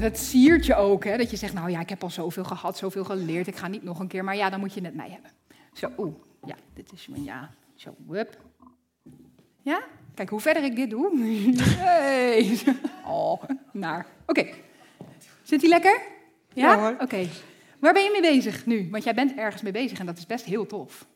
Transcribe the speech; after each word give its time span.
Dat 0.00 0.18
siert 0.18 0.66
je 0.66 0.74
ook, 0.74 1.04
hè? 1.04 1.16
Dat 1.16 1.30
je 1.30 1.36
zegt, 1.36 1.54
nou 1.54 1.70
ja, 1.70 1.80
ik 1.80 1.88
heb 1.88 2.02
al 2.02 2.10
zoveel 2.10 2.44
gehad, 2.44 2.76
zoveel 2.76 3.04
geleerd, 3.04 3.46
ik 3.46 3.56
ga 3.56 3.68
niet 3.68 3.82
nog 3.82 3.98
een 3.98 4.08
keer. 4.08 4.24
Maar 4.24 4.36
ja, 4.36 4.50
dan 4.50 4.60
moet 4.60 4.74
je 4.74 4.80
net 4.80 4.94
mij 4.94 5.10
hebben. 5.10 5.30
Zo, 5.72 5.92
oeh, 5.98 6.14
ja, 6.46 6.54
dit 6.74 6.92
is 6.92 7.06
mijn 7.08 7.24
ja. 7.24 7.50
Zo, 7.74 7.94
wup. 8.06 8.38
Ja? 9.62 9.82
Kijk, 10.14 10.28
hoe 10.28 10.40
verder 10.40 10.64
ik 10.64 10.76
dit 10.76 10.90
doe. 10.90 11.10
Hey. 11.56 12.58
Oh, 13.06 13.42
naar. 13.72 14.06
Oké. 14.26 14.46
Zit 15.42 15.60
hij 15.60 15.70
lekker? 15.70 16.00
Ja? 16.52 16.96
Oké. 17.00 17.28
Waar 17.78 17.92
ben 17.92 18.02
je 18.02 18.10
mee 18.20 18.34
bezig 18.34 18.66
nu? 18.66 18.90
Want 18.90 19.04
jij 19.04 19.14
bent 19.14 19.36
ergens 19.36 19.62
mee 19.62 19.72
bezig 19.72 19.98
en 19.98 20.06
dat 20.06 20.18
is 20.18 20.26
best 20.26 20.44
heel 20.44 20.66
tof. 20.66 21.06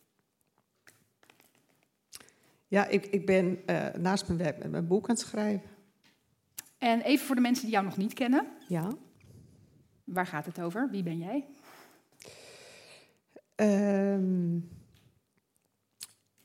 Ja, 2.68 2.86
ik, 2.86 3.06
ik 3.06 3.26
ben 3.26 3.62
eh, 3.66 3.86
naast 3.98 4.26
mijn 4.26 4.38
werk 4.38 4.58
met 4.58 4.70
mijn 4.70 4.86
boek 4.86 5.08
aan 5.08 5.14
het 5.14 5.24
schrijven. 5.24 5.73
En 6.84 7.00
even 7.00 7.26
voor 7.26 7.34
de 7.34 7.40
mensen 7.40 7.64
die 7.64 7.72
jou 7.72 7.84
nog 7.84 7.96
niet 7.96 8.12
kennen. 8.12 8.46
Ja. 8.68 8.92
Waar 10.04 10.26
gaat 10.26 10.46
het 10.46 10.60
over? 10.60 10.88
Wie 10.90 11.02
ben 11.02 11.18
jij? 11.18 11.44
Ehm, 13.54 14.56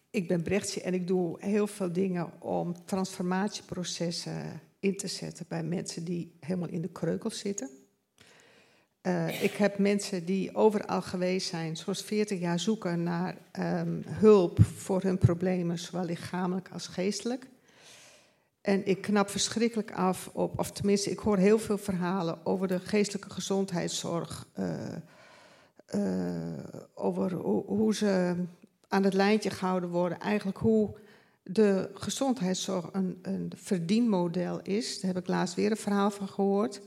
ik 0.09 0.27
ben 0.27 0.43
Brechtje 0.43 0.81
en 0.81 0.93
ik 0.93 1.07
doe 1.07 1.35
heel 1.39 1.67
veel 1.67 1.91
dingen 1.91 2.41
om 2.41 2.85
transformatieprocessen 2.85 4.61
in 4.79 4.97
te 4.97 5.07
zetten 5.07 5.45
bij 5.47 5.63
mensen 5.63 6.03
die 6.03 6.35
helemaal 6.39 6.69
in 6.69 6.81
de 6.81 6.91
kreukel 6.91 7.29
zitten. 7.29 7.69
Eh, 9.01 9.43
ik 9.43 9.53
heb 9.53 9.77
mensen 9.77 10.25
die 10.25 10.55
overal 10.55 11.01
geweest 11.01 11.47
zijn, 11.47 11.77
zoals 11.77 12.03
40 12.03 12.39
jaar 12.39 12.59
zoeken 12.59 13.03
naar 13.03 13.37
ehm, 13.51 14.01
hulp 14.05 14.61
voor 14.61 15.01
hun 15.01 15.17
problemen, 15.17 15.79
zowel 15.79 16.05
lichamelijk 16.05 16.69
als 16.71 16.87
geestelijk. 16.87 17.47
En 18.69 18.85
ik 18.85 19.01
knap 19.01 19.29
verschrikkelijk 19.29 19.91
af 19.91 20.29
op, 20.33 20.59
of 20.59 20.71
tenminste, 20.71 21.11
ik 21.11 21.19
hoor 21.19 21.37
heel 21.37 21.59
veel 21.59 21.77
verhalen 21.77 22.45
over 22.45 22.67
de 22.67 22.79
geestelijke 22.79 23.29
gezondheidszorg. 23.29 24.47
eh, 24.53 24.95
eh, 25.85 26.63
over 26.93 27.33
hoe, 27.33 27.65
hoe 27.65 27.95
ze 27.95 28.35
aan 28.87 29.03
het 29.03 29.13
lijntje 29.13 29.49
gehouden 29.49 29.89
worden. 29.89 30.19
Eigenlijk 30.19 30.57
hoe 30.57 30.95
de 31.43 31.89
gezondheidszorg 31.93 32.89
een, 32.91 33.19
een 33.21 33.51
verdienmodel 33.55 34.61
is. 34.61 35.01
Daar 35.01 35.13
heb 35.13 35.23
ik 35.23 35.29
laatst 35.29 35.55
weer 35.55 35.71
een 35.71 35.77
verhaal 35.77 36.11
van 36.11 36.27
gehoord. 36.27 36.81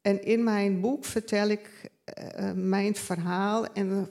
En 0.00 0.24
in 0.24 0.44
mijn 0.44 0.80
boek 0.80 1.04
vertel 1.04 1.48
ik 1.48 1.90
eh, 2.04 2.52
mijn 2.52 2.94
verhaal. 2.94 3.72
En 3.72 4.08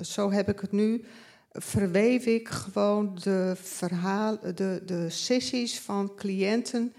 zo 0.00 0.30
heb 0.30 0.48
ik 0.48 0.60
het 0.60 0.72
nu. 0.72 1.04
Verweef 1.52 2.26
ik 2.26 2.48
gewoon 2.48 3.18
de, 3.22 3.52
verhaal, 3.56 4.38
de, 4.54 4.82
de 4.86 5.10
sessies 5.10 5.80
van 5.80 6.14
cliënten. 6.14 6.94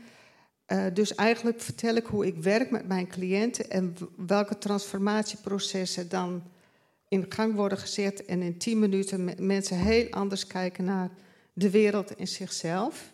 Eh, 0.66 0.86
dus 0.94 1.16
eigenlijk 1.16 1.62
vertel 1.62 1.96
ik 1.96 2.06
hoe 2.06 2.26
ik 2.26 2.36
werk 2.36 2.72
met 2.72 2.88
mijn 2.88 3.08
cliënten 3.08 3.70
en 3.70 3.96
welke 4.26 4.58
transformatieprocessen 4.58 6.10
dan 6.10 6.44
in 7.08 7.26
gang 7.30 7.56
worden 7.56 7.78
gezet. 7.78 8.26
En 8.26 8.42
in 8.42 8.58
10 8.58 8.80
minuten 8.80 9.24
me- 9.24 9.36
mensen 9.38 9.78
heel 9.78 10.10
anders 10.10 10.48
kijken 10.48 10.84
naar 10.84 11.10
de 11.54 11.70
wereld 11.70 12.16
en 12.16 12.28
zichzelf. 12.28 13.12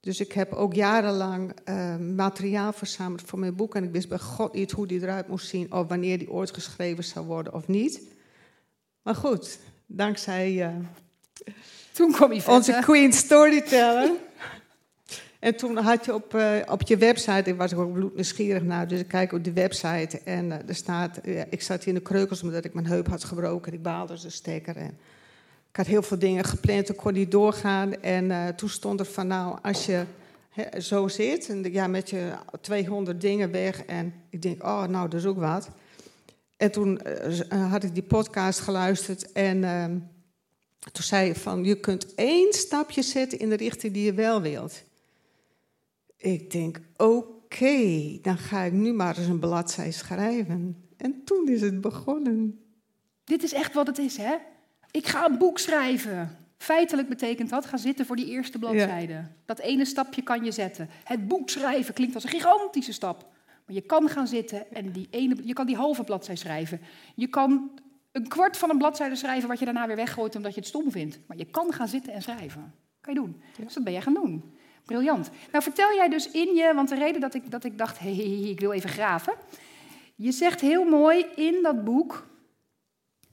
Dus 0.00 0.20
ik 0.20 0.32
heb 0.32 0.52
ook 0.52 0.74
jarenlang 0.74 1.52
eh, 1.64 1.96
materiaal 1.96 2.72
verzameld 2.72 3.22
voor 3.22 3.38
mijn 3.38 3.56
boek. 3.56 3.74
En 3.74 3.84
ik 3.84 3.92
wist 3.92 4.08
bij 4.08 4.18
God 4.18 4.54
niet 4.54 4.70
hoe 4.70 4.86
die 4.86 5.02
eruit 5.02 5.28
moest 5.28 5.48
zien. 5.48 5.72
Of 5.72 5.88
wanneer 5.88 6.18
die 6.18 6.30
ooit 6.30 6.54
geschreven 6.54 7.04
zou 7.04 7.26
worden 7.26 7.54
of 7.54 7.68
niet. 7.68 8.02
Maar 9.02 9.14
goed, 9.14 9.58
dankzij 9.96 10.62
eh, 10.62 10.68
Toen 11.92 12.12
kwam 12.12 12.32
je 12.32 12.42
onze. 12.46 12.78
Queen 12.80 13.12
Storyteller. 13.12 14.10
En 15.38 15.56
toen 15.56 15.76
had 15.76 16.04
je 16.04 16.14
op, 16.14 16.34
eh, 16.34 16.56
op 16.70 16.82
je 16.82 16.96
website, 16.96 17.50
ik 17.50 17.56
was 17.56 17.72
er 17.72 17.78
ook 17.78 17.92
bloednieuwsgierig 17.92 18.62
naar, 18.62 18.88
dus 18.88 19.00
ik 19.00 19.08
kijk 19.08 19.32
op 19.32 19.44
de 19.44 19.52
website 19.52 20.20
en 20.24 20.52
eh, 20.52 20.68
er 20.68 20.74
staat, 20.74 21.20
ik 21.50 21.62
zat 21.62 21.86
in 21.86 21.94
de 21.94 22.00
kreukels 22.00 22.42
omdat 22.42 22.64
ik 22.64 22.74
mijn 22.74 22.86
heup 22.86 23.08
had 23.08 23.24
gebroken, 23.24 23.72
ik 23.72 23.82
baalde 23.82 24.12
dus 24.12 24.22
de 24.22 24.30
stekker 24.30 24.76
en 24.76 24.98
ik 25.70 25.76
had 25.76 25.86
heel 25.86 26.02
veel 26.02 26.18
dingen 26.18 26.44
gepland, 26.44 26.88
ik 26.88 26.96
kon 26.96 27.12
niet 27.12 27.30
doorgaan 27.30 28.02
en 28.02 28.54
toen 28.56 28.68
stond 28.68 29.00
er 29.00 29.06
van 29.06 29.26
nou, 29.26 29.58
als 29.62 29.86
je 29.86 30.04
zo 30.78 31.08
zit 31.08 31.48
en 31.48 31.72
ja, 31.72 31.86
met 31.86 32.10
je 32.10 32.32
200 32.60 33.20
dingen 33.20 33.50
weg 33.50 33.84
en 33.84 34.14
ik 34.30 34.42
denk, 34.42 34.62
oh 34.62 34.86
nou, 34.86 35.08
dat 35.08 35.20
is 35.20 35.26
ook 35.26 35.38
wat. 35.38 35.68
En 36.62 36.70
toen 36.70 36.98
eh, 36.98 37.40
eh, 37.50 37.70
had 37.70 37.82
ik 37.82 37.94
die 37.94 38.02
podcast 38.02 38.60
geluisterd 38.60 39.32
en 39.32 39.64
ehm, 39.64 39.98
toen 40.92 41.04
zei 41.04 41.26
je 41.26 41.34
van, 41.34 41.64
je 41.64 41.80
kunt 41.80 42.14
één 42.14 42.52
stapje 42.52 43.02
zetten 43.02 43.38
in 43.38 43.48
de 43.48 43.56
richting 43.56 43.92
die 43.92 44.04
je 44.04 44.14
wel 44.14 44.42
wilt. 44.42 44.82
Ik 46.16 46.50
denk, 46.50 46.80
oké, 46.96 48.18
dan 48.20 48.38
ga 48.38 48.62
ik 48.62 48.72
nu 48.72 48.92
maar 48.92 49.18
eens 49.18 49.26
een 49.26 49.38
bladzij 49.38 49.90
schrijven. 49.90 50.84
En 50.96 51.24
toen 51.24 51.48
is 51.48 51.60
het 51.60 51.80
begonnen. 51.80 52.60
Dit 53.24 53.42
is 53.42 53.52
echt 53.52 53.74
wat 53.74 53.86
het 53.86 53.98
is, 53.98 54.16
hè? 54.16 54.34
Ik 54.90 55.06
ga 55.06 55.26
een 55.26 55.38
boek 55.38 55.58
schrijven. 55.58 56.36
Feitelijk 56.56 57.08
betekent 57.08 57.50
dat, 57.50 57.66
ga 57.66 57.76
zitten 57.76 58.06
voor 58.06 58.16
die 58.16 58.26
eerste 58.26 58.58
bladzijde. 58.58 59.26
Dat 59.44 59.58
ene 59.58 59.84
stapje 59.84 60.22
kan 60.22 60.44
je 60.44 60.52
zetten. 60.52 60.88
Het 61.04 61.28
boek 61.28 61.50
schrijven 61.50 61.94
klinkt 61.94 62.14
als 62.14 62.24
een 62.24 62.30
gigantische 62.30 62.92
stap. 62.92 63.31
Maar 63.66 63.74
je 63.74 63.80
kan 63.80 64.08
gaan 64.08 64.26
zitten 64.26 64.72
en 64.72 64.92
die 64.92 65.08
ene, 65.10 65.36
je 65.44 65.52
kan 65.52 65.66
die 65.66 65.76
halve 65.76 66.04
bladzij 66.04 66.36
schrijven. 66.36 66.80
Je 67.14 67.26
kan 67.26 67.70
een 68.12 68.28
kwart 68.28 68.56
van 68.56 68.70
een 68.70 68.78
bladzijde 68.78 69.16
schrijven 69.16 69.48
wat 69.48 69.58
je 69.58 69.64
daarna 69.64 69.86
weer 69.86 69.96
weggooit 69.96 70.36
omdat 70.36 70.54
je 70.54 70.60
het 70.60 70.68
stom 70.68 70.90
vindt. 70.90 71.18
Maar 71.26 71.36
je 71.36 71.44
kan 71.44 71.72
gaan 71.72 71.88
zitten 71.88 72.12
en 72.12 72.22
schrijven. 72.22 72.74
Kan 73.00 73.14
je 73.14 73.20
doen. 73.20 73.42
Dus 73.64 73.74
dat 73.74 73.84
ben 73.84 73.92
jij 73.92 74.02
gaan 74.02 74.14
doen. 74.14 74.54
Briljant. 74.84 75.30
Nou 75.50 75.64
vertel 75.64 75.94
jij 75.94 76.08
dus 76.08 76.30
in 76.30 76.54
je, 76.54 76.72
want 76.74 76.88
de 76.88 76.94
reden 76.94 77.20
dat 77.20 77.34
ik, 77.34 77.50
dat 77.50 77.64
ik 77.64 77.78
dacht, 77.78 77.98
hé, 77.98 78.14
hey, 78.14 78.50
ik 78.50 78.60
wil 78.60 78.72
even 78.72 78.90
graven. 78.90 79.34
Je 80.14 80.32
zegt 80.32 80.60
heel 80.60 80.84
mooi 80.84 81.26
in 81.36 81.62
dat 81.62 81.84
boek, 81.84 82.26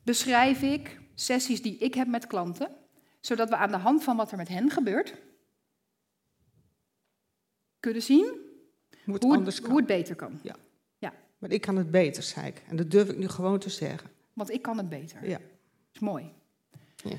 beschrijf 0.03 0.61
ik 0.61 0.99
sessies 1.15 1.61
die 1.61 1.77
ik 1.77 1.93
heb 1.93 2.07
met 2.07 2.27
klanten, 2.27 2.75
zodat 3.19 3.49
we 3.49 3.55
aan 3.55 3.71
de 3.71 3.77
hand 3.77 4.03
van 4.03 4.17
wat 4.17 4.31
er 4.31 4.37
met 4.37 4.47
hen 4.47 4.69
gebeurt, 4.69 5.15
kunnen 7.79 8.01
zien 8.01 8.48
Hoe 9.09 9.17
het 9.17 9.27
hoe 9.27 9.35
anders 9.35 9.59
kan. 9.59 9.69
hoe 9.69 9.79
het 9.79 9.87
beter 9.87 10.15
kan. 10.15 10.39
Maar 11.39 11.51
ik 11.51 11.61
kan 11.61 11.75
het 11.75 11.91
beter, 11.91 12.23
zei 12.23 12.47
ik. 12.47 12.63
En 12.67 12.75
dat 12.75 12.91
durf 12.91 13.09
ik 13.09 13.17
nu 13.17 13.27
gewoon 13.27 13.59
te 13.59 13.69
zeggen. 13.69 14.09
Want 14.33 14.51
ik 14.51 14.61
kan 14.61 14.77
het 14.77 14.89
beter. 14.89 15.27
Ja. 15.27 15.37
Dat 15.37 15.93
is 15.93 15.99
mooi. 15.99 16.33
Ja. 16.95 17.15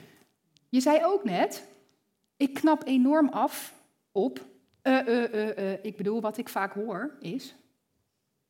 Je 0.68 0.80
zei 0.80 1.04
ook 1.04 1.24
net, 1.24 1.66
ik 2.36 2.54
knap 2.54 2.86
enorm 2.86 3.28
af 3.28 3.74
op, 4.12 4.46
eh, 4.82 4.98
eh, 4.98 5.72
eh, 5.72 5.84
ik 5.84 5.96
bedoel, 5.96 6.20
wat 6.20 6.38
ik 6.38 6.48
vaak 6.48 6.72
hoor 6.72 7.16
is, 7.20 7.54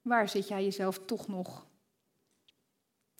waar 0.03 0.29
zit 0.29 0.49
jij 0.49 0.65
jezelf 0.65 0.99
toch 1.05 1.29
nog 1.29 1.67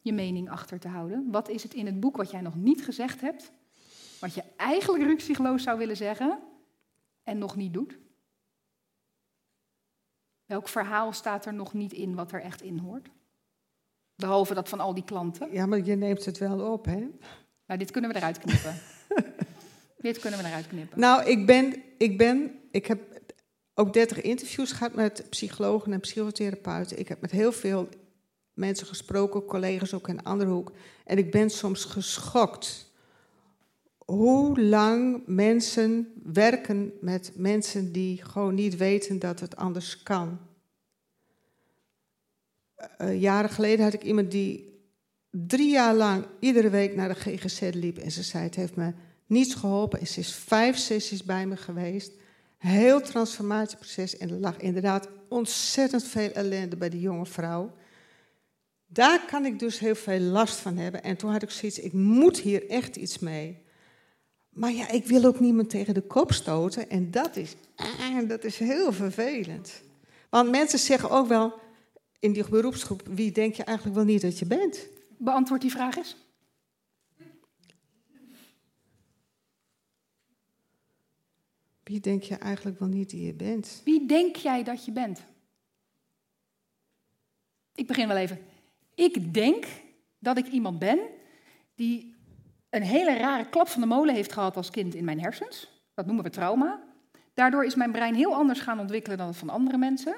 je 0.03 0.13
mening 0.13 0.51
achter 0.51 0.79
te 0.79 0.89
houden? 0.89 1.31
Wat 1.31 1.49
is 1.49 1.63
het 1.63 1.75
in 1.75 1.87
het 1.87 2.01
boek 2.01 2.17
wat 2.17 2.31
jij 2.31 2.41
nog 2.41 2.55
niet 2.55 2.85
gezegd 2.85 3.21
hebt, 3.21 3.53
wat 4.21 4.35
je 4.35 4.43
eigenlijk 4.57 5.05
ruksigloos 5.05 5.63
zou 5.63 5.79
willen 5.79 5.97
zeggen 5.97 6.39
en 7.23 7.39
nog 7.39 7.57
niet 7.57 7.73
doet? 7.73 7.99
Welk 10.51 10.69
verhaal 10.69 11.13
staat 11.13 11.47
er 11.47 11.55
nog 11.55 11.73
niet 11.73 11.93
in 11.93 12.15
wat 12.15 12.33
er 12.33 12.43
echt 12.43 12.63
in 12.63 12.79
hoort? 12.79 13.09
Behalve 14.15 14.55
dat 14.55 14.69
van 14.69 14.81
al 14.81 14.95
die 14.95 15.05
klanten. 15.05 15.53
Ja, 15.53 15.67
maar 15.67 15.85
je 15.85 15.97
neemt 15.97 16.25
het 16.25 16.39
wel 16.39 16.73
op, 16.73 16.85
hè? 16.85 17.09
Nou, 17.67 17.79
dit 17.79 17.91
kunnen 17.91 18.11
we 18.11 18.17
eruit 18.17 18.39
knippen. 18.39 18.75
dit 20.09 20.19
kunnen 20.19 20.39
we 20.41 20.47
eruit 20.47 20.67
knippen. 20.67 21.01
Nou, 21.01 21.25
ik 21.25 21.47
ben, 21.47 21.83
ik 21.99 22.19
ben, 22.19 22.59
ik 22.71 22.87
heb 22.87 23.01
ook 23.75 23.93
30 23.93 24.21
interviews 24.21 24.73
gehad 24.73 24.95
met 24.95 25.27
psychologen 25.29 25.93
en 25.93 26.01
psychotherapeuten. 26.01 26.99
Ik 26.99 27.09
heb 27.09 27.21
met 27.21 27.31
heel 27.31 27.53
veel 27.53 27.89
mensen 28.53 28.87
gesproken, 28.87 29.45
collega's 29.45 29.95
ook 29.95 30.09
in 30.09 30.19
een 30.19 30.25
andere 30.25 30.51
hoek. 30.51 30.73
En 31.05 31.19
ik 31.19 31.31
ben 31.31 31.51
soms 31.51 31.85
geschokt 31.85 32.90
hoe 34.11 34.61
lang 34.61 35.23
mensen 35.27 36.13
werken 36.23 36.93
met 37.01 37.33
mensen 37.35 37.93
die 37.93 38.25
gewoon 38.25 38.55
niet 38.55 38.77
weten 38.77 39.19
dat 39.19 39.41
het 39.41 39.57
anders 39.57 40.03
kan. 40.03 40.39
Eh, 42.75 43.21
jaren 43.21 43.51
geleden 43.51 43.85
had 43.85 43.95
ik 43.95 44.03
iemand 44.03 44.31
die 44.31 44.81
drie 45.31 45.71
jaar 45.71 45.95
lang 45.95 46.27
iedere 46.41 46.71
week 46.71 46.95
naar 46.95 47.09
de 47.09 47.15
GGZ 47.15 47.61
liep. 47.73 47.99
En 47.99 48.11
ze 48.11 48.23
zei, 48.23 48.45
het 48.45 48.55
heeft 48.55 48.77
me 48.77 48.93
niets 49.27 49.55
geholpen. 49.55 50.01
En 50.01 50.07
ze 50.07 50.21
is 50.21 50.35
vijf 50.35 50.77
sessies 50.77 51.25
bij 51.25 51.47
me 51.47 51.57
geweest. 51.57 52.13
Heel 52.59 53.01
transformatieproces. 53.01 54.17
En 54.17 54.31
er 54.31 54.39
lag 54.39 54.57
inderdaad 54.57 55.09
ontzettend 55.29 56.05
veel 56.05 56.31
ellende 56.31 56.77
bij 56.77 56.89
die 56.89 57.01
jonge 57.01 57.27
vrouw. 57.27 57.73
Daar 58.87 59.25
kan 59.27 59.45
ik 59.45 59.59
dus 59.59 59.79
heel 59.79 59.95
veel 59.95 60.21
last 60.21 60.57
van 60.57 60.77
hebben. 60.77 61.03
En 61.03 61.17
toen 61.17 61.31
had 61.31 61.43
ik 61.43 61.51
zoiets, 61.51 61.79
ik 61.79 61.93
moet 61.93 62.39
hier 62.39 62.69
echt 62.69 62.97
iets 62.97 63.19
mee. 63.19 63.69
Maar 64.61 64.73
ja, 64.73 64.89
ik 64.89 65.07
wil 65.07 65.25
ook 65.25 65.41
niemand 65.41 65.71
tegen 65.71 65.95
de 65.95 66.01
kop 66.01 66.33
stoten. 66.33 66.91
En 66.91 67.11
dat 67.11 67.37
is, 67.37 67.55
ah, 67.77 68.29
dat 68.29 68.45
is 68.45 68.59
heel 68.59 68.93
vervelend. 68.93 69.83
Want 70.31 70.51
mensen 70.51 70.79
zeggen 70.79 71.11
ook 71.11 71.27
wel 71.27 71.61
in 72.19 72.33
die 72.33 72.49
beroepsgroep, 72.49 73.03
wie 73.09 73.33
denk 73.33 73.55
je 73.55 73.65
eigenlijk 73.65 73.97
wel 73.97 74.07
niet 74.07 74.21
dat 74.21 74.39
je 74.39 74.47
bent? 74.47 74.87
Beantwoord 75.19 75.61
die 75.61 75.71
vraag 75.71 75.97
eens. 75.97 76.17
Wie 81.83 82.01
denk 82.01 82.23
je 82.23 82.35
eigenlijk 82.35 82.79
wel 82.79 82.89
niet 82.89 83.11
die 83.11 83.27
je 83.27 83.35
bent? 83.35 83.81
Wie 83.85 84.07
denk 84.07 84.37
jij 84.37 84.63
dat 84.63 84.85
je 84.85 84.93
bent? 84.93 85.21
Ik 87.75 87.87
begin 87.87 88.09
wel 88.09 88.17
even. 88.17 88.39
Ik 88.95 89.35
denk 89.35 89.67
dat 90.19 90.39
ik 90.39 90.47
iemand 90.47 90.79
ben 90.79 90.99
die 91.75 92.15
een 92.71 92.83
hele 92.83 93.17
rare 93.17 93.49
klap 93.49 93.69
van 93.69 93.81
de 93.81 93.87
molen 93.87 94.15
heeft 94.15 94.33
gehad 94.33 94.57
als 94.57 94.71
kind 94.71 94.95
in 94.95 95.05
mijn 95.05 95.21
hersens. 95.21 95.69
Dat 95.95 96.07
noemen 96.07 96.25
we 96.25 96.31
trauma. 96.31 96.81
Daardoor 97.35 97.65
is 97.65 97.75
mijn 97.75 97.93
brein 97.93 98.15
heel 98.15 98.35
anders 98.35 98.61
gaan 98.61 98.81
ontwikkelen 98.81 99.19
dan 99.19 99.27
dat 99.27 99.37
van 99.37 99.51
andere 99.51 99.79
mensen. 99.79 100.17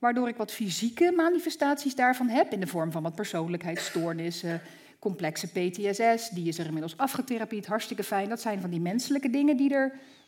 Waardoor 0.00 0.28
ik 0.28 0.36
wat 0.36 0.52
fysieke 0.52 1.12
manifestaties 1.16 1.94
daarvan 1.94 2.28
heb, 2.28 2.52
in 2.52 2.60
de 2.60 2.66
vorm 2.66 2.92
van 2.92 3.02
wat 3.02 3.14
persoonlijkheidsstoornissen, 3.14 4.60
complexe 4.98 5.46
PTSS. 5.46 6.28
Die 6.28 6.48
is 6.48 6.58
er 6.58 6.66
inmiddels 6.66 6.96
afgetherapied, 6.96 7.66
hartstikke 7.66 8.02
fijn. 8.02 8.28
Dat 8.28 8.40
zijn 8.40 8.60
van 8.60 8.70
die 8.70 8.80
menselijke 8.80 9.30
dingen 9.30 9.56
die 9.56 9.74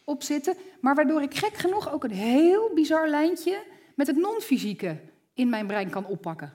erop 0.05 0.23
zitten. 0.23 0.55
Maar 0.81 0.95
waardoor 0.95 1.23
ik 1.23 1.35
gek 1.35 1.55
genoeg 1.55 1.93
ook 1.93 2.05
een 2.05 2.11
heel 2.11 2.71
bizar 2.75 3.09
lijntje 3.09 3.63
met 3.95 4.07
het 4.07 4.17
non-fysieke 4.17 5.01
in 5.35 5.49
mijn 5.49 5.67
brein 5.67 5.91
kan 5.91 6.07
oppakken. 6.07 6.53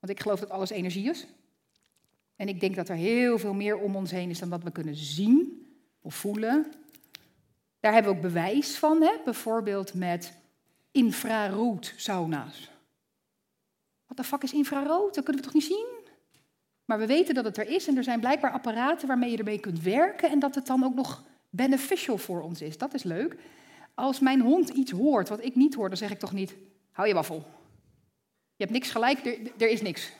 Want 0.00 0.12
ik 0.12 0.20
geloof 0.20 0.40
dat 0.40 0.50
alles 0.50 0.70
energie 0.70 1.10
is. 1.10 1.26
En 2.38 2.48
ik 2.48 2.60
denk 2.60 2.74
dat 2.76 2.88
er 2.88 2.96
heel 2.96 3.38
veel 3.38 3.54
meer 3.54 3.78
om 3.78 3.96
ons 3.96 4.10
heen 4.10 4.30
is 4.30 4.38
dan 4.38 4.50
dat 4.50 4.62
we 4.62 4.70
kunnen 4.70 4.96
zien 4.96 5.66
of 6.00 6.14
voelen. 6.14 6.66
Daar 7.80 7.92
hebben 7.92 8.10
we 8.10 8.16
ook 8.16 8.24
bewijs 8.24 8.76
van, 8.76 9.02
hè? 9.02 9.12
bijvoorbeeld 9.24 9.94
met 9.94 10.32
infrarood 10.90 11.94
sauna's. 11.96 12.70
Wat 14.06 14.16
de 14.16 14.24
fuck 14.24 14.42
is 14.42 14.52
infrarood? 14.52 15.14
Dat 15.14 15.24
kunnen 15.24 15.42
we 15.42 15.48
toch 15.48 15.56
niet 15.56 15.64
zien? 15.64 15.86
Maar 16.84 16.98
we 16.98 17.06
weten 17.06 17.34
dat 17.34 17.44
het 17.44 17.56
er 17.56 17.68
is 17.68 17.88
en 17.88 17.96
er 17.96 18.04
zijn 18.04 18.20
blijkbaar 18.20 18.52
apparaten 18.52 19.08
waarmee 19.08 19.30
je 19.30 19.36
ermee 19.36 19.60
kunt 19.60 19.82
werken 19.82 20.30
en 20.30 20.38
dat 20.38 20.54
het 20.54 20.66
dan 20.66 20.84
ook 20.84 20.94
nog 20.94 21.24
beneficial 21.50 22.18
voor 22.18 22.42
ons 22.42 22.62
is. 22.62 22.78
Dat 22.78 22.94
is 22.94 23.02
leuk. 23.02 23.36
Als 23.94 24.20
mijn 24.20 24.40
hond 24.40 24.68
iets 24.68 24.90
hoort 24.90 25.28
wat 25.28 25.44
ik 25.44 25.54
niet 25.54 25.74
hoor, 25.74 25.88
dan 25.88 25.96
zeg 25.96 26.10
ik 26.10 26.18
toch 26.18 26.32
niet: 26.32 26.56
hou 26.90 27.08
je 27.08 27.14
waffel. 27.14 27.46
Je 28.56 28.64
hebt 28.64 28.72
niks 28.72 28.90
gelijk, 28.90 29.26
er, 29.26 29.38
er 29.58 29.70
is 29.70 29.82
niks. 29.82 30.12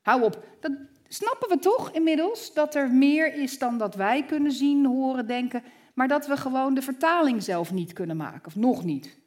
Hou 0.00 0.22
op. 0.22 0.46
Dat 0.60 0.72
snappen 1.08 1.48
we 1.48 1.58
toch 1.58 1.92
inmiddels 1.92 2.54
dat 2.54 2.74
er 2.74 2.90
meer 2.90 3.34
is 3.34 3.58
dan 3.58 3.78
dat 3.78 3.94
wij 3.94 4.24
kunnen 4.24 4.52
zien, 4.52 4.86
horen, 4.86 5.26
denken, 5.26 5.62
maar 5.94 6.08
dat 6.08 6.26
we 6.26 6.36
gewoon 6.36 6.74
de 6.74 6.82
vertaling 6.82 7.42
zelf 7.42 7.72
niet 7.72 7.92
kunnen 7.92 8.16
maken, 8.16 8.46
of 8.46 8.56
nog 8.56 8.84
niet. 8.84 9.18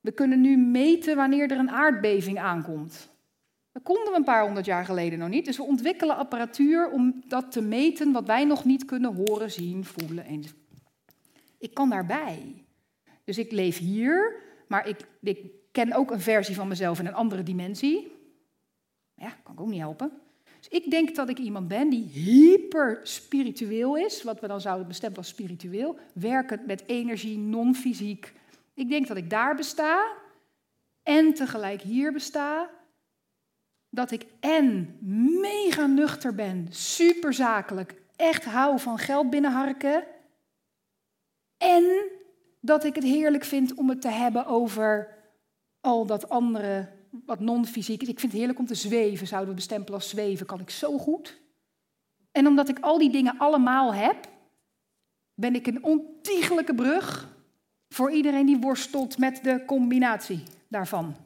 We 0.00 0.12
kunnen 0.12 0.40
nu 0.40 0.56
meten 0.56 1.16
wanneer 1.16 1.50
er 1.50 1.58
een 1.58 1.70
aardbeving 1.70 2.38
aankomt. 2.38 3.10
Dat 3.72 3.82
konden 3.82 4.12
we 4.12 4.18
een 4.18 4.24
paar 4.24 4.44
honderd 4.44 4.66
jaar 4.66 4.84
geleden 4.84 5.18
nog 5.18 5.28
niet. 5.28 5.44
Dus 5.44 5.56
we 5.56 5.62
ontwikkelen 5.62 6.16
apparatuur 6.16 6.90
om 6.90 7.22
dat 7.28 7.52
te 7.52 7.62
meten 7.62 8.12
wat 8.12 8.26
wij 8.26 8.44
nog 8.44 8.64
niet 8.64 8.84
kunnen 8.84 9.14
horen, 9.14 9.50
zien, 9.50 9.84
voelen. 9.84 10.24
En 10.24 10.44
ik 11.58 11.74
kan 11.74 11.88
daarbij. 11.88 12.64
Dus 13.24 13.38
ik 13.38 13.52
leef 13.52 13.78
hier, 13.78 14.42
maar 14.68 14.88
ik, 14.88 14.96
ik 15.20 15.50
ken 15.72 15.92
ook 15.92 16.10
een 16.10 16.20
versie 16.20 16.54
van 16.54 16.68
mezelf 16.68 16.98
in 16.98 17.06
een 17.06 17.14
andere 17.14 17.42
dimensie. 17.42 18.12
Ja, 19.14 19.30
kan 19.42 19.54
ik 19.54 19.60
ook 19.60 19.68
niet 19.68 19.80
helpen. 19.80 20.21
Dus 20.62 20.80
ik 20.80 20.90
denk 20.90 21.14
dat 21.14 21.28
ik 21.28 21.38
iemand 21.38 21.68
ben 21.68 21.88
die 21.88 22.08
hyper 22.08 23.00
spiritueel 23.02 23.96
is, 23.96 24.22
wat 24.22 24.40
we 24.40 24.46
dan 24.46 24.60
zouden 24.60 24.86
bestemmen 24.86 25.18
als 25.18 25.28
spiritueel, 25.28 25.98
werkend 26.14 26.66
met 26.66 26.82
energie, 26.86 27.38
non-fysiek. 27.38 28.32
Ik 28.74 28.88
denk 28.88 29.06
dat 29.06 29.16
ik 29.16 29.30
daar 29.30 29.54
besta 29.54 30.16
en 31.02 31.34
tegelijk 31.34 31.80
hier 31.80 32.12
besta. 32.12 32.70
Dat 33.88 34.10
ik 34.10 34.26
en 34.40 34.96
mega 35.40 35.86
nuchter 35.86 36.34
ben, 36.34 36.66
super 36.70 37.34
zakelijk, 37.34 37.94
echt 38.16 38.44
hou 38.44 38.78
van 38.78 38.98
geld 38.98 39.30
binnenharken. 39.30 40.04
En 41.56 42.10
dat 42.60 42.84
ik 42.84 42.94
het 42.94 43.04
heerlijk 43.04 43.44
vind 43.44 43.74
om 43.74 43.88
het 43.88 44.00
te 44.00 44.10
hebben 44.10 44.46
over 44.46 45.18
al 45.80 46.06
dat 46.06 46.28
andere 46.28 46.88
wat 47.24 47.40
non-fysiek 47.40 48.02
is. 48.02 48.08
Ik 48.08 48.20
vind 48.20 48.32
het 48.32 48.40
heerlijk 48.40 48.58
om 48.58 48.66
te 48.66 48.74
zweven, 48.74 49.26
zouden 49.26 49.50
we 49.50 49.54
bestempelen 49.54 49.94
als 49.94 50.08
zweven, 50.08 50.46
kan 50.46 50.60
ik 50.60 50.70
zo 50.70 50.98
goed. 50.98 51.40
En 52.32 52.46
omdat 52.46 52.68
ik 52.68 52.78
al 52.80 52.98
die 52.98 53.10
dingen 53.10 53.38
allemaal 53.38 53.94
heb, 53.94 54.28
ben 55.34 55.54
ik 55.54 55.66
een 55.66 55.84
ontiegelijke 55.84 56.74
brug 56.74 57.28
voor 57.88 58.10
iedereen 58.10 58.46
die 58.46 58.58
worstelt 58.58 59.18
met 59.18 59.40
de 59.42 59.64
combinatie 59.64 60.42
daarvan. 60.68 61.16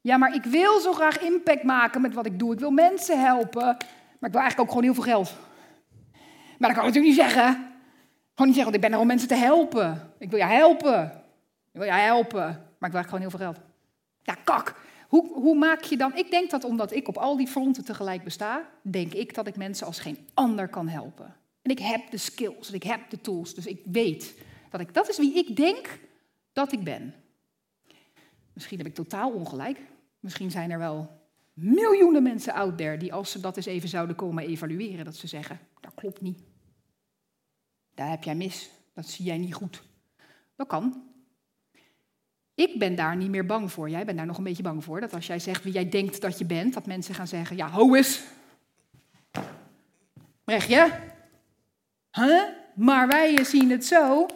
Ja, 0.00 0.16
maar 0.16 0.34
ik 0.34 0.44
wil 0.44 0.80
zo 0.80 0.92
graag 0.92 1.20
impact 1.20 1.62
maken 1.62 2.00
met 2.00 2.14
wat 2.14 2.26
ik 2.26 2.38
doe. 2.38 2.52
Ik 2.52 2.58
wil 2.58 2.70
mensen 2.70 3.20
helpen, 3.20 3.62
maar 3.62 4.28
ik 4.28 4.32
wil 4.32 4.40
eigenlijk 4.40 4.60
ook 4.60 4.68
gewoon 4.68 4.82
heel 4.82 4.94
veel 4.94 5.02
geld. 5.02 5.34
Maar 6.58 6.68
dat 6.68 6.78
kan 6.78 6.88
ik 6.88 6.94
natuurlijk 6.94 7.04
niet 7.04 7.14
zeggen. 7.14 7.52
Gewoon 8.34 8.46
niet 8.46 8.54
zeggen, 8.54 8.62
want 8.64 8.74
ik 8.74 8.80
ben 8.80 8.92
er 8.92 8.98
om 8.98 9.06
mensen 9.06 9.28
te 9.28 9.34
helpen. 9.34 10.12
Ik 10.18 10.30
wil 10.30 10.38
je 10.38 10.44
helpen. 10.44 11.04
Ik 11.72 11.80
wil 11.82 11.84
je 11.84 11.92
helpen, 11.92 12.40
maar 12.78 12.90
ik 12.90 12.94
wil 12.94 13.00
eigenlijk 13.00 13.08
gewoon 13.08 13.20
heel 13.20 13.30
veel 13.30 13.38
geld. 13.38 13.58
Ja, 14.26 14.34
kak. 14.44 14.74
Hoe, 15.08 15.32
hoe 15.32 15.54
maak 15.54 15.82
je 15.82 15.96
dan? 15.96 16.16
Ik 16.16 16.30
denk 16.30 16.50
dat 16.50 16.64
omdat 16.64 16.92
ik 16.92 17.08
op 17.08 17.16
al 17.16 17.36
die 17.36 17.46
fronten 17.46 17.84
tegelijk 17.84 18.24
besta, 18.24 18.68
denk 18.82 19.12
ik 19.12 19.34
dat 19.34 19.46
ik 19.46 19.56
mensen 19.56 19.86
als 19.86 19.98
geen 19.98 20.28
ander 20.34 20.68
kan 20.68 20.88
helpen. 20.88 21.34
En 21.62 21.70
ik 21.70 21.78
heb 21.78 22.10
de 22.10 22.16
skills 22.16 22.68
en 22.68 22.74
ik 22.74 22.82
heb 22.82 23.10
de 23.10 23.20
tools, 23.20 23.54
dus 23.54 23.66
ik 23.66 23.80
weet 23.84 24.34
dat 24.70 24.80
ik, 24.80 24.94
dat 24.94 25.08
is 25.08 25.16
wie 25.16 25.34
ik 25.34 25.56
denk 25.56 25.98
dat 26.52 26.72
ik 26.72 26.84
ben. 26.84 27.14
Misschien 28.52 28.78
heb 28.78 28.86
ik 28.86 28.94
totaal 28.94 29.30
ongelijk. 29.32 29.78
Misschien 30.20 30.50
zijn 30.50 30.70
er 30.70 30.78
wel 30.78 31.10
miljoenen 31.52 32.22
mensen 32.22 32.52
out 32.52 32.78
there 32.78 32.96
die 32.96 33.12
als 33.12 33.30
ze 33.30 33.40
dat 33.40 33.56
eens 33.56 33.66
even 33.66 33.88
zouden 33.88 34.16
komen 34.16 34.46
evalueren, 34.46 35.04
dat 35.04 35.16
ze 35.16 35.26
zeggen, 35.26 35.60
dat 35.80 35.94
klopt 35.94 36.20
niet. 36.20 36.42
Daar 37.94 38.10
heb 38.10 38.24
jij 38.24 38.34
mis, 38.34 38.70
dat 38.94 39.06
zie 39.06 39.24
jij 39.24 39.38
niet 39.38 39.54
goed. 39.54 39.82
Dat 40.56 40.66
kan. 40.66 41.14
Ik 42.56 42.78
ben 42.78 42.94
daar 42.94 43.16
niet 43.16 43.30
meer 43.30 43.46
bang 43.46 43.72
voor. 43.72 43.90
Jij 43.90 44.04
bent 44.04 44.16
daar 44.16 44.26
nog 44.26 44.38
een 44.38 44.44
beetje 44.44 44.62
bang 44.62 44.84
voor. 44.84 45.00
Dat 45.00 45.14
als 45.14 45.26
jij 45.26 45.38
zegt 45.38 45.62
wie 45.64 45.72
jij 45.72 45.88
denkt 45.88 46.20
dat 46.20 46.38
je 46.38 46.44
bent, 46.44 46.74
dat 46.74 46.86
mensen 46.86 47.14
gaan 47.14 47.26
zeggen: 47.26 47.56
Ja, 47.56 47.68
ho 47.68 47.94
eens. 47.94 48.20
Brechtje? 50.44 50.90
Huh? 52.10 52.42
Maar 52.74 53.08
wij 53.08 53.44
zien 53.44 53.70
het 53.70 53.86
zo. 53.86 54.26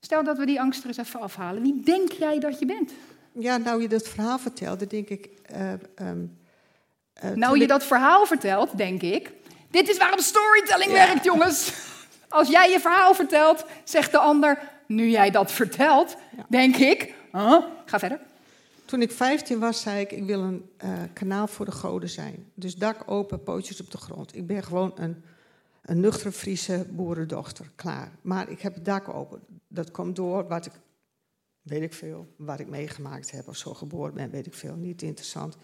Stel 0.00 0.24
dat 0.24 0.38
we 0.38 0.46
die 0.46 0.60
angst 0.60 0.82
er 0.82 0.88
eens 0.88 0.96
even 0.96 1.20
afhalen. 1.20 1.62
Wie 1.62 1.80
denk 1.84 2.12
jij 2.12 2.38
dat 2.38 2.58
je 2.58 2.66
bent? 2.66 2.92
Ja, 3.32 3.56
nou 3.56 3.82
je 3.82 3.88
dat 3.88 4.08
verhaal 4.08 4.38
vertelde, 4.38 4.86
denk 4.86 5.08
ik. 5.08 5.28
Uh, 5.52 5.72
uh, 7.22 7.30
nou 7.34 7.58
je 7.58 7.66
dat 7.66 7.84
verhaal 7.84 8.26
vertelt, 8.26 8.76
denk 8.76 9.02
ik. 9.02 9.32
Dit 9.70 9.88
is 9.88 9.98
waarom 9.98 10.18
storytelling 10.18 10.92
werkt, 10.92 11.24
jongens. 11.24 11.72
Als 12.28 12.48
jij 12.48 12.70
je 12.70 12.80
verhaal 12.80 13.14
vertelt, 13.14 13.64
zegt 13.84 14.10
de 14.10 14.18
ander. 14.18 14.58
Nu 14.86 15.08
jij 15.08 15.30
dat 15.30 15.52
vertelt, 15.52 16.16
denk 16.48 16.76
ik. 16.76 17.14
Huh? 17.32 17.64
Ga 17.84 17.98
verder. 17.98 18.20
Toen 18.84 19.02
ik 19.02 19.10
15 19.10 19.58
was, 19.58 19.80
zei 19.80 20.00
ik: 20.00 20.12
Ik 20.12 20.24
wil 20.24 20.40
een 20.40 20.70
kanaal 21.12 21.46
voor 21.46 21.64
de 21.64 21.72
goden 21.72 22.08
zijn. 22.08 22.50
Dus 22.54 22.76
dak 22.76 23.10
open, 23.10 23.42
pootjes 23.42 23.80
op 23.80 23.90
de 23.90 23.98
grond. 23.98 24.36
Ik 24.36 24.46
ben 24.46 24.62
gewoon 24.62 24.92
een, 24.94 25.24
een 25.82 26.00
nuchtere 26.00 26.32
Friese 26.32 26.86
boerendochter. 26.90 27.70
Klaar. 27.74 28.10
Maar 28.20 28.50
ik 28.50 28.60
heb 28.60 28.74
het 28.74 28.84
dak 28.84 29.08
open. 29.08 29.40
Dat 29.68 29.90
komt 29.90 30.16
door 30.16 30.48
wat 30.48 30.66
ik 30.66 30.72
weet 31.62 31.82
ik 31.82 31.94
veel, 31.94 32.34
wat 32.36 32.60
ik 32.60 32.68
meegemaakt 32.68 33.30
heb 33.30 33.48
of 33.48 33.56
zo 33.56 33.74
geboren 33.74 34.14
ben, 34.14 34.30
weet 34.30 34.46
ik 34.46 34.54
veel, 34.54 34.76
niet 34.76 35.02
interessant. 35.02 35.56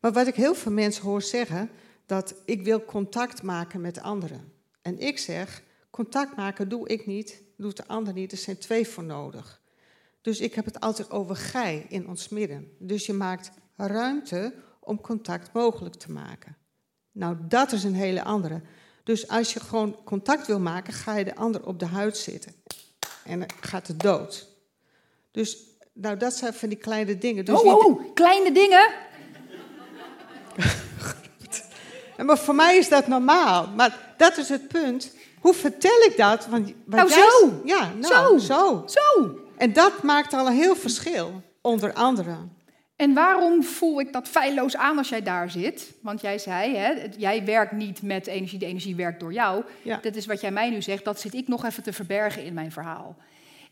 Maar 0.00 0.12
wat 0.12 0.26
ik 0.26 0.34
heel 0.34 0.54
veel 0.54 0.72
mensen 0.72 1.02
hoor 1.02 1.22
zeggen, 1.22 1.70
dat 2.06 2.34
ik 2.44 2.62
wil 2.62 2.84
contact 2.84 3.42
maken 3.42 3.80
met 3.80 4.00
anderen. 4.00 4.52
En 4.82 4.98
ik 4.98 5.18
zeg, 5.18 5.62
contact 5.90 6.36
maken 6.36 6.68
doe 6.68 6.88
ik 6.88 7.06
niet, 7.06 7.42
doet 7.56 7.76
de 7.76 7.86
ander 7.86 8.12
niet, 8.12 8.32
er 8.32 8.38
zijn 8.38 8.58
twee 8.58 8.88
voor 8.88 9.04
nodig. 9.04 9.59
Dus 10.20 10.40
ik 10.40 10.54
heb 10.54 10.64
het 10.64 10.80
altijd 10.80 11.10
over 11.10 11.36
gij 11.36 11.86
in 11.88 12.08
ons 12.08 12.28
midden. 12.28 12.76
Dus 12.78 13.06
je 13.06 13.12
maakt 13.12 13.50
ruimte 13.76 14.54
om 14.80 15.00
contact 15.00 15.52
mogelijk 15.52 15.94
te 15.94 16.12
maken. 16.12 16.56
Nou, 17.12 17.36
dat 17.40 17.72
is 17.72 17.84
een 17.84 17.94
hele 17.94 18.24
andere. 18.24 18.60
Dus 19.04 19.28
als 19.28 19.52
je 19.52 19.60
gewoon 19.60 20.04
contact 20.04 20.46
wil 20.46 20.60
maken, 20.60 20.92
ga 20.92 21.16
je 21.16 21.24
de 21.24 21.34
ander 21.34 21.66
op 21.66 21.78
de 21.78 21.86
huid 21.86 22.16
zitten. 22.16 22.52
En 23.24 23.38
dan 23.38 23.48
gaat 23.60 23.86
het 23.86 24.00
dood. 24.00 24.48
Dus 25.30 25.58
nou, 25.92 26.16
dat 26.16 26.34
zijn 26.34 26.54
van 26.54 26.68
die 26.68 26.78
kleine 26.78 27.18
dingen. 27.18 27.44
Dus 27.44 27.60
oh, 27.60 27.66
oh, 27.66 27.86
oh, 27.86 28.14
kleine 28.14 28.52
dingen? 28.52 28.90
maar 32.26 32.38
voor 32.38 32.54
mij 32.54 32.76
is 32.76 32.88
dat 32.88 33.06
normaal. 33.06 33.68
Maar 33.76 34.14
dat 34.16 34.36
is 34.36 34.48
het 34.48 34.68
punt. 34.68 35.12
Hoe 35.40 35.54
vertel 35.54 36.00
ik 36.00 36.16
dat? 36.16 36.46
Want, 36.46 36.72
nou, 36.86 37.08
zo. 37.08 37.60
Ja, 37.64 37.92
nou, 37.94 38.38
zo. 38.38 38.38
zo. 38.38 38.84
Zo. 38.86 39.38
En 39.60 39.72
dat 39.72 40.02
maakt 40.02 40.32
al 40.32 40.46
een 40.46 40.52
heel 40.52 40.76
verschil, 40.76 41.42
onder 41.60 41.92
andere. 41.92 42.36
En 42.96 43.14
waarom 43.14 43.62
voel 43.62 44.00
ik 44.00 44.12
dat 44.12 44.28
feilloos 44.28 44.76
aan 44.76 44.98
als 44.98 45.08
jij 45.08 45.22
daar 45.22 45.50
zit? 45.50 45.92
Want 46.02 46.20
jij 46.20 46.38
zei, 46.38 46.76
hè, 46.76 47.06
jij 47.16 47.44
werkt 47.44 47.72
niet 47.72 48.02
met 48.02 48.26
energie, 48.26 48.58
de 48.58 48.66
energie 48.66 48.94
werkt 48.94 49.20
door 49.20 49.32
jou. 49.32 49.64
Ja. 49.82 49.98
Dat 50.02 50.16
is 50.16 50.26
wat 50.26 50.40
jij 50.40 50.50
mij 50.50 50.70
nu 50.70 50.82
zegt, 50.82 51.04
dat 51.04 51.20
zit 51.20 51.34
ik 51.34 51.48
nog 51.48 51.64
even 51.64 51.82
te 51.82 51.92
verbergen 51.92 52.44
in 52.44 52.54
mijn 52.54 52.72
verhaal. 52.72 53.16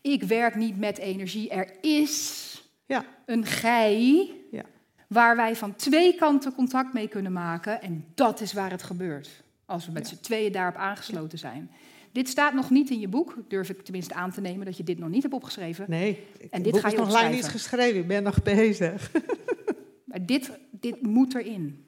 Ik 0.00 0.22
werk 0.22 0.54
niet 0.54 0.78
met 0.78 0.98
energie. 0.98 1.50
Er 1.50 1.70
is 1.80 2.62
ja. 2.86 3.04
een 3.26 3.46
gij 3.46 4.30
ja. 4.50 4.64
waar 5.06 5.36
wij 5.36 5.56
van 5.56 5.76
twee 5.76 6.14
kanten 6.14 6.54
contact 6.54 6.92
mee 6.92 7.08
kunnen 7.08 7.32
maken. 7.32 7.82
En 7.82 8.04
dat 8.14 8.40
is 8.40 8.52
waar 8.52 8.70
het 8.70 8.82
gebeurt. 8.82 9.42
Als 9.66 9.86
we 9.86 9.92
met 9.92 10.08
z'n 10.08 10.20
tweeën 10.20 10.52
daarop 10.52 10.76
aangesloten 10.76 11.38
zijn. 11.38 11.70
Dit 12.18 12.28
staat 12.28 12.54
nog 12.54 12.70
niet 12.70 12.90
in 12.90 13.00
je 13.00 13.08
boek. 13.08 13.36
Durf 13.48 13.68
ik 13.68 13.82
tenminste 13.82 14.14
aan 14.14 14.30
te 14.30 14.40
nemen 14.40 14.66
dat 14.66 14.76
je 14.76 14.84
dit 14.84 14.98
nog 14.98 15.08
niet 15.08 15.22
hebt 15.22 15.34
opgeschreven. 15.34 15.84
Nee, 15.88 16.26
en 16.50 16.62
dit 16.62 16.72
boek 16.72 16.80
ga 16.80 16.88
je 16.88 16.94
is 16.94 17.00
nog 17.00 17.12
lang 17.12 17.34
niet 17.34 17.48
geschreven. 17.48 18.00
Ik 18.00 18.06
ben 18.06 18.22
nog 18.22 18.42
bezig. 18.42 19.10
Maar 20.04 20.26
dit, 20.26 20.50
dit 20.70 21.02
moet 21.02 21.34
erin. 21.34 21.86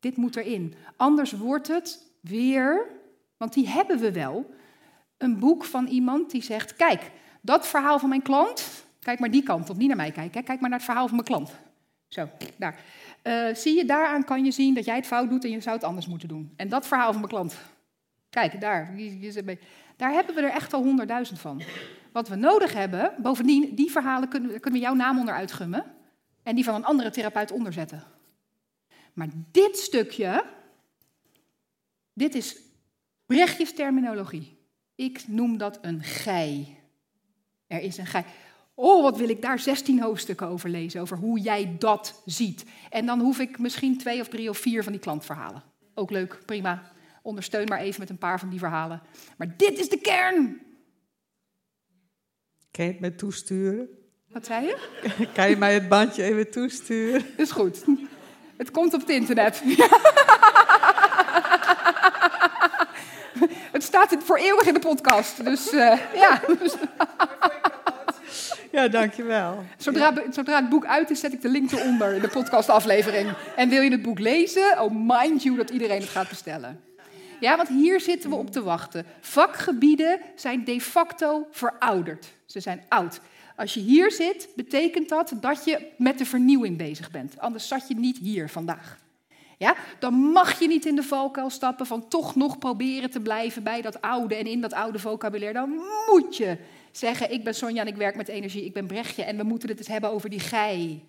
Dit 0.00 0.16
moet 0.16 0.36
erin. 0.36 0.74
Anders 0.96 1.32
wordt 1.32 1.68
het 1.68 2.12
weer, 2.20 2.86
want 3.36 3.52
die 3.52 3.68
hebben 3.68 3.98
we 3.98 4.12
wel, 4.12 4.50
een 5.16 5.38
boek 5.38 5.64
van 5.64 5.86
iemand 5.86 6.30
die 6.30 6.42
zegt: 6.42 6.76
Kijk, 6.76 7.10
dat 7.40 7.66
verhaal 7.66 7.98
van 7.98 8.08
mijn 8.08 8.22
klant, 8.22 8.84
kijk 9.00 9.18
maar 9.18 9.30
die 9.30 9.42
kant 9.42 9.70
op, 9.70 9.76
niet 9.76 9.88
naar 9.88 9.96
mij 9.96 10.10
kijken, 10.10 10.44
kijk 10.44 10.60
maar 10.60 10.70
naar 10.70 10.78
het 10.78 10.88
verhaal 10.88 11.06
van 11.06 11.16
mijn 11.16 11.28
klant. 11.28 11.50
Zo, 12.08 12.28
daar. 12.56 12.80
Uh, 13.22 13.54
zie 13.54 13.76
je, 13.76 13.84
daaraan 13.84 14.24
kan 14.24 14.44
je 14.44 14.50
zien 14.50 14.74
dat 14.74 14.84
jij 14.84 14.96
het 14.96 15.06
fout 15.06 15.30
doet 15.30 15.44
en 15.44 15.50
je 15.50 15.60
zou 15.60 15.76
het 15.76 15.84
anders 15.84 16.06
moeten 16.06 16.28
doen. 16.28 16.52
En 16.56 16.68
dat 16.68 16.86
verhaal 16.86 17.12
van 17.12 17.20
mijn 17.20 17.32
klant. 17.32 17.56
Kijk, 18.34 18.60
daar. 18.60 18.94
Daar 19.96 20.12
hebben 20.12 20.34
we 20.34 20.40
er 20.40 20.50
echt 20.50 20.72
al 20.72 20.82
honderdduizend 20.82 21.40
van. 21.40 21.62
Wat 22.12 22.28
we 22.28 22.34
nodig 22.34 22.72
hebben, 22.72 23.14
bovendien, 23.18 23.74
die 23.74 23.90
verhalen 23.90 24.28
kunnen, 24.28 24.60
kunnen 24.60 24.80
we 24.80 24.86
jouw 24.86 24.94
naam 24.94 25.18
onder 25.18 25.34
uitgummen. 25.34 25.84
En 26.42 26.54
die 26.54 26.64
van 26.64 26.74
een 26.74 26.84
andere 26.84 27.10
therapeut 27.10 27.50
onderzetten. 27.50 28.04
Maar 29.12 29.28
dit 29.50 29.76
stukje, 29.78 30.44
dit 32.12 32.34
is 32.34 32.56
Brechtjes 33.26 33.74
terminologie. 33.74 34.58
Ik 34.94 35.28
noem 35.28 35.58
dat 35.58 35.78
een 35.82 36.02
gij. 36.02 36.78
Er 37.66 37.80
is 37.80 37.98
een 37.98 38.06
gij. 38.06 38.24
Oh, 38.74 39.02
wat 39.02 39.16
wil 39.16 39.28
ik 39.28 39.42
daar 39.42 39.58
16 39.58 40.00
hoofdstukken 40.00 40.46
over 40.46 40.68
lezen, 40.68 41.00
over 41.00 41.16
hoe 41.16 41.38
jij 41.38 41.76
dat 41.78 42.22
ziet. 42.24 42.64
En 42.90 43.06
dan 43.06 43.20
hoef 43.20 43.38
ik 43.38 43.58
misschien 43.58 43.98
twee 43.98 44.20
of 44.20 44.28
drie 44.28 44.48
of 44.48 44.58
vier 44.58 44.82
van 44.82 44.92
die 44.92 45.00
klantverhalen. 45.00 45.62
Ook 45.94 46.10
leuk, 46.10 46.42
prima. 46.46 46.92
Ondersteun 47.24 47.68
maar 47.68 47.78
even 47.78 48.00
met 48.00 48.10
een 48.10 48.18
paar 48.18 48.38
van 48.38 48.48
die 48.48 48.58
verhalen. 48.58 49.02
Maar 49.36 49.56
dit 49.56 49.78
is 49.78 49.88
de 49.88 49.98
kern. 49.98 50.60
Kan 52.70 52.84
je 52.84 52.90
het 52.90 53.00
me 53.00 53.14
toesturen? 53.14 53.88
Wat 54.28 54.46
zei 54.46 54.66
je? 54.66 54.76
Kan 55.34 55.50
je 55.50 55.56
mij 55.56 55.74
het 55.74 55.88
bandje 55.88 56.22
even 56.22 56.50
toesturen? 56.50 57.24
Is 57.36 57.50
goed. 57.50 57.84
Het 58.56 58.70
komt 58.70 58.94
op 58.94 59.00
het 59.00 59.08
internet. 59.08 59.62
het 63.72 63.82
staat 63.82 64.16
voor 64.18 64.36
eeuwig 64.36 64.66
in 64.66 64.74
de 64.74 64.80
podcast. 64.80 65.44
Dus 65.44 65.72
uh, 65.72 65.98
ja. 66.14 66.42
Ja, 68.70 68.88
dankjewel. 68.88 69.64
Zodra, 69.76 70.12
zodra 70.30 70.56
het 70.56 70.68
boek 70.68 70.86
uit 70.86 71.10
is, 71.10 71.20
zet 71.20 71.32
ik 71.32 71.42
de 71.42 71.48
link 71.48 71.70
eronder 71.70 72.14
in 72.14 72.20
de 72.20 72.28
podcastaflevering. 72.28 73.32
En 73.56 73.68
wil 73.68 73.82
je 73.82 73.90
het 73.90 74.02
boek 74.02 74.18
lezen? 74.18 74.80
Oh, 74.80 74.90
mind 74.92 75.42
you 75.42 75.56
dat 75.56 75.70
iedereen 75.70 76.00
het 76.00 76.08
gaat 76.08 76.28
bestellen. 76.28 76.80
Ja, 77.44 77.56
want 77.56 77.68
hier 77.68 78.00
zitten 78.00 78.30
we 78.30 78.36
op 78.36 78.50
te 78.50 78.62
wachten. 78.62 79.06
Vakgebieden 79.20 80.20
zijn 80.34 80.64
de 80.64 80.80
facto 80.80 81.46
verouderd. 81.50 82.26
Ze 82.46 82.60
zijn 82.60 82.82
oud. 82.88 83.20
Als 83.56 83.74
je 83.74 83.80
hier 83.80 84.12
zit, 84.12 84.48
betekent 84.56 85.08
dat 85.08 85.32
dat 85.40 85.64
je 85.64 85.86
met 85.98 86.18
de 86.18 86.24
vernieuwing 86.24 86.76
bezig 86.76 87.10
bent. 87.10 87.38
Anders 87.38 87.68
zat 87.68 87.88
je 87.88 87.94
niet 87.94 88.18
hier 88.18 88.48
vandaag. 88.48 88.98
Ja, 89.58 89.74
dan 89.98 90.14
mag 90.14 90.58
je 90.58 90.66
niet 90.66 90.86
in 90.86 90.96
de 90.96 91.02
valkuil 91.02 91.50
stappen 91.50 91.86
van 91.86 92.08
toch 92.08 92.34
nog 92.34 92.58
proberen 92.58 93.10
te 93.10 93.20
blijven 93.20 93.62
bij 93.62 93.82
dat 93.82 94.00
oude 94.00 94.34
en 94.34 94.46
in 94.46 94.60
dat 94.60 94.72
oude 94.72 94.98
vocabulaire. 94.98 95.58
Dan 95.58 95.80
moet 96.10 96.36
je 96.36 96.56
zeggen, 96.92 97.32
ik 97.32 97.44
ben 97.44 97.54
Sonja 97.54 97.80
en 97.80 97.86
ik 97.86 97.96
werk 97.96 98.16
met 98.16 98.28
energie, 98.28 98.64
ik 98.64 98.72
ben 98.72 98.86
Brechtje 98.86 99.24
en 99.24 99.36
we 99.36 99.42
moeten 99.42 99.68
het 99.68 99.78
eens 99.78 99.88
hebben 99.88 100.10
over 100.10 100.30
die 100.30 100.40
gij. 100.40 101.04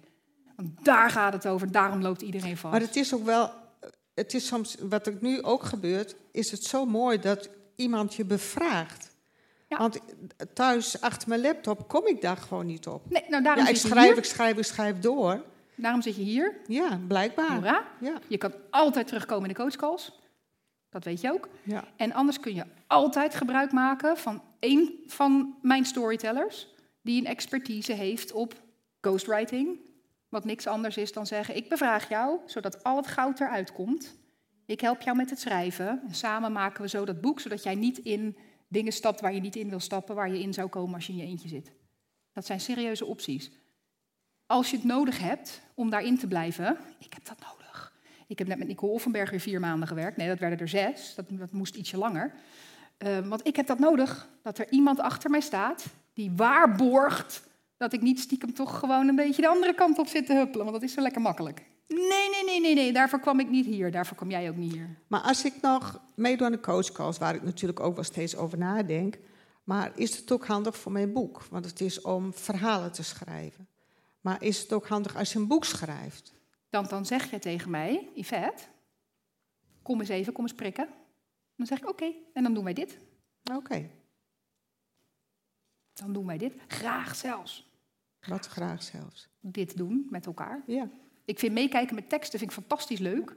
Want 0.56 0.70
daar 0.84 1.10
gaat 1.10 1.34
het 1.34 1.48
over, 1.48 1.72
daarom 1.72 2.02
loopt 2.02 2.22
iedereen 2.22 2.58
vast. 2.58 2.74
Maar 2.74 2.82
het 2.82 2.96
is 2.96 3.14
ook 3.14 3.26
wel, 3.26 3.52
het 4.16 4.34
is 4.34 4.48
soms, 4.48 4.76
wat 4.80 5.08
er 5.08 5.18
nu 5.20 5.44
ook 5.44 5.64
gebeurt, 5.64 6.16
is 6.32 6.52
het 6.52 6.64
zo 6.64 6.86
mooi 6.86 7.20
dat 7.20 7.50
iemand 7.76 8.16
je 8.16 8.26
bevraagt. 8.26 9.14
Want 9.70 10.00
thuis 10.54 11.02
achter 11.02 11.30
mijn 11.30 11.42
laptop 11.42 11.88
kom 11.88 12.08
ik 12.08 12.22
daar 12.22 12.38
gewoon 12.38 12.66
niet 12.66 12.88
op. 12.88 13.10
Nee, 13.10 13.24
nou 13.30 13.44
daarom 13.44 13.64
ja, 13.64 13.70
ik 13.70 13.76
schrijf, 13.76 14.18
ik 14.18 14.24
schrijf, 14.24 14.58
ik 14.58 14.64
schrijf 14.64 15.00
door. 15.00 15.44
Daarom 15.76 16.02
zit 16.02 16.16
je 16.16 16.22
hier. 16.22 16.56
Ja, 16.68 17.00
blijkbaar. 17.08 17.64
Ja. 18.00 18.20
Je 18.28 18.38
kan 18.38 18.54
altijd 18.70 19.08
terugkomen 19.08 19.50
in 19.50 19.56
de 19.56 19.62
coachcalls. 19.62 20.20
Dat 20.90 21.04
weet 21.04 21.22
je 21.22 21.32
ook. 21.32 21.50
Ja. 21.64 21.84
En 21.96 22.14
anders 22.14 22.40
kun 22.40 22.56
je 22.56 22.66
altijd 22.88 23.36
gebruik 23.36 23.72
maken 23.72 24.18
van 24.18 24.42
één 24.60 24.94
van 25.08 25.56
mijn 25.62 25.86
storytellers... 25.86 26.68
die 27.02 27.20
een 27.20 27.28
expertise 27.28 27.94
heeft 27.94 28.32
op 28.32 28.54
ghostwriting. 29.02 29.80
Wat 30.30 30.46
niks 30.46 30.68
anders 30.68 30.98
is 30.98 31.14
dan 31.14 31.26
zeggen, 31.26 31.56
ik 31.56 31.70
bevraag 31.70 32.10
jou, 32.10 32.40
zodat 32.46 32.84
al 32.84 32.98
het 32.98 33.08
goud 33.08 33.40
eruit 33.40 33.72
komt. 33.72 34.18
Ik 34.66 34.82
help 34.82 35.02
jou 35.02 35.18
met 35.18 35.30
het 35.30 35.40
schrijven. 35.40 36.02
En 36.08 36.16
samen 36.16 36.52
maken 36.52 36.82
we 36.82 36.90
zo 36.90 37.06
dat 37.06 37.22
boek, 37.22 37.40
zodat 37.40 37.64
jij 37.64 37.76
niet 37.76 37.98
in 37.98 38.38
dingen 38.68 38.94
stapt 38.94 39.22
waar 39.22 39.34
je 39.34 39.40
niet 39.40 39.56
in 39.56 39.70
wil 39.70 39.80
stappen, 39.80 40.16
waar 40.16 40.30
je 40.30 40.40
in 40.40 40.54
zou 40.54 40.70
komen 40.70 40.96
als 40.96 41.08
je 41.08 41.14
in 41.14 41.20
je 41.20 41.26
eentje 41.26 41.48
zit. 41.48 41.72
Dat 42.34 42.46
zijn 42.46 42.60
serieuze 42.60 43.06
opties. 43.06 43.52
Als 44.46 44.70
je 44.70 44.76
het 44.76 44.86
nodig 44.86 45.20
hebt 45.20 45.62
om 45.74 45.90
daarin 45.90 46.18
te 46.18 46.28
blijven, 46.28 46.78
ik 47.00 47.14
heb 47.14 47.26
dat 47.26 47.40
nodig. 47.40 47.94
Ik 48.28 48.38
heb 48.38 48.48
net 48.48 48.58
met 48.58 48.68
Nicole 48.68 48.92
Offenberg 48.92 49.30
weer 49.30 49.40
vier 49.40 49.60
maanden 49.60 49.88
gewerkt. 49.88 50.18
Nee, 50.18 50.28
dat 50.28 50.40
werden 50.40 50.60
er 50.60 50.68
zes. 50.68 51.16
Dat, 51.16 51.26
dat 51.30 51.52
moest 51.52 51.76
ietsje 51.76 51.98
langer. 51.98 52.34
Uh, 52.98 53.28
want 53.28 53.48
ik 53.48 53.56
heb 53.56 53.68
dat 53.68 53.80
nodig. 53.80 54.30
Dat 54.44 54.58
er 54.58 54.72
iemand 54.72 55.00
achter 55.00 55.30
mij 55.30 55.40
staat 55.40 55.86
die 56.14 56.32
waarborgt 56.36 57.44
dat 57.78 57.94
ik 57.94 58.02
niet 58.02 58.20
stiekem 58.20 58.54
toch 58.54 58.80
gewoon 58.80 59.08
een 59.08 59.16
beetje 59.16 59.42
de 59.42 59.48
andere 59.48 59.76
kant 59.76 59.98
op 59.98 60.08
zit 60.08 60.26
te 60.26 60.34
huppelen. 60.34 60.66
Want 60.66 60.80
dat 60.80 60.90
is 60.90 60.94
zo 60.94 61.02
lekker 61.02 61.22
makkelijk. 61.22 61.64
Nee, 61.88 62.30
nee, 62.30 62.44
nee, 62.46 62.62
nee, 62.62 62.76
nee, 62.76 62.94
daarvoor 62.94 63.20
kwam 63.20 63.40
ik 63.40 63.50
niet 63.50 63.66
hier. 63.66 63.92
Daarvoor 63.92 64.18
kwam 64.18 64.30
jij 64.30 64.50
ook 64.50 64.56
niet 64.56 64.74
hier. 64.74 64.98
Maar 65.08 65.22
als 65.22 65.46
ik 65.46 65.54
nog 65.62 66.02
meedoe 66.16 66.46
aan 66.46 66.52
de 66.52 66.60
coachcalls, 66.60 67.18
waar 67.18 67.36
ik 67.36 67.44
natuurlijk 67.44 67.80
ook 67.80 67.96
wel 67.96 68.04
steeds 68.04 68.36
over 68.36 68.58
nadenk, 68.58 69.18
maar 69.64 69.92
is 69.96 70.18
het 70.18 70.32
ook 70.32 70.46
handig 70.46 70.78
voor 70.78 70.92
mijn 70.92 71.14
boek? 71.14 71.44
Want 71.50 71.66
het 71.66 71.82
is 71.82 72.02
om 72.02 72.34
verhalen 72.34 72.92
te 72.92 73.04
schrijven. 73.04 73.68
Maar 74.22 74.44
is 74.44 74.62
het 74.62 74.74
ook 74.74 74.88
handig 74.88 75.16
als 75.16 75.34
je 75.34 75.40
een 75.40 75.48
boek 75.48 75.66
schrijft? 75.66 76.34
Dan, 76.70 76.86
dan 76.88 77.06
zeg 77.06 77.32
je 77.32 77.40
tegen 77.40 77.72
mij, 77.72 78.10
Yvette, 78.14 78.64
kom 79.82 80.00
eens 80.00 80.10
even, 80.10 80.34
kom 80.34 80.44
eens 80.44 80.54
prikken. 80.54 80.88
Dan 81.56 81.66
zeg 81.66 81.78
ik 81.78 81.90
oké, 81.90 82.14
en 82.34 82.44
dan 82.44 82.54
doen 82.54 82.64
wij 82.64 82.74
dit. 82.74 82.98
Oké. 83.56 83.90
Dan 85.94 86.14
doen 86.14 86.26
wij 86.26 86.38
dit. 86.38 86.56
Graag 86.68 87.16
zelfs. 87.16 87.65
Wat 88.28 88.48
graag 88.48 88.84
zelfs? 88.84 89.28
Dit 89.40 89.78
doen 89.78 90.08
met 90.10 90.26
elkaar. 90.26 90.64
Ja. 90.68 90.90
Ik 91.26 91.40
vind 91.40 91.54
meekijken 91.54 91.96
met 91.96 92.10
teksten 92.10 92.40
vind 92.40 92.52
ik 92.52 92.58
fantastisch 92.58 93.00
leuk. 93.00 93.36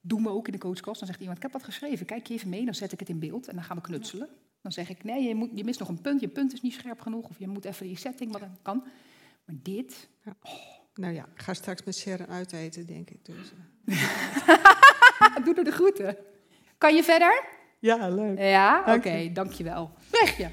Doen 0.00 0.22
we 0.22 0.28
ook 0.28 0.46
in 0.46 0.52
de 0.52 0.58
coachkast. 0.58 0.98
Dan 0.98 1.08
zegt 1.08 1.20
iemand, 1.20 1.36
ik 1.36 1.42
heb 1.42 1.52
wat 1.52 1.64
geschreven, 1.64 2.06
kijk 2.06 2.26
je 2.26 2.34
even 2.34 2.48
mee. 2.48 2.64
Dan 2.64 2.74
zet 2.74 2.92
ik 2.92 3.00
het 3.00 3.08
in 3.08 3.18
beeld 3.18 3.48
en 3.48 3.54
dan 3.54 3.64
gaan 3.64 3.76
we 3.76 3.82
knutselen. 3.82 4.28
Dan 4.62 4.72
zeg 4.72 4.88
ik, 4.90 5.04
nee, 5.04 5.22
je, 5.22 5.34
moet, 5.34 5.50
je 5.54 5.64
mist 5.64 5.78
nog 5.78 5.88
een 5.88 6.00
punt. 6.00 6.20
Je 6.20 6.28
punt 6.28 6.52
is 6.52 6.62
niet 6.62 6.72
scherp 6.72 7.00
genoeg. 7.00 7.28
Of 7.28 7.38
je 7.38 7.48
moet 7.48 7.64
even 7.64 7.86
die 7.86 7.96
setting, 7.96 8.32
wat 8.32 8.40
dan 8.40 8.58
kan. 8.62 8.82
Maar 9.44 9.56
dit... 9.62 10.08
Ja. 10.24 10.36
Oh. 10.42 10.78
Nou 10.94 11.14
ja, 11.14 11.28
ik 11.34 11.42
ga 11.42 11.54
straks 11.54 11.84
met 11.84 11.96
Sharon 11.96 12.26
uiteten, 12.26 12.86
denk 12.86 13.10
ik. 13.10 13.24
Dus. 13.24 13.52
Doe 15.44 15.54
er 15.54 15.64
de 15.64 15.72
groeten. 15.72 16.16
Kan 16.78 16.94
je 16.94 17.02
verder? 17.02 17.44
Ja, 17.78 18.08
leuk. 18.08 18.38
Ja, 18.38 18.80
oké, 18.80 18.90
okay, 18.90 19.32
dankjewel. 19.32 19.90
Brechtje. 20.10 20.50